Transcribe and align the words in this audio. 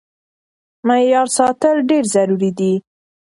معيار 0.87 1.27
ساتل 1.37 1.75
ډېر 1.89 2.03
ضروري 2.15 2.51
دی. 2.59 2.73